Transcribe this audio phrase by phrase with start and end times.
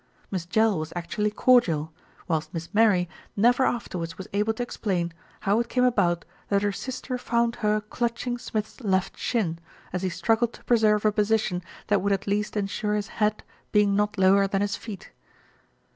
[0.31, 1.93] Miss Jell was actually cordial,
[2.27, 3.07] whilst Miss Mary
[3.37, 7.81] never afterwards was able to explain how it came about that her sister found her
[7.81, 9.59] clutching Smith's left shin,
[9.93, 13.95] as he struggled to preserve a position that would at least ensure his head being
[13.95, 15.11] not lower than his feet.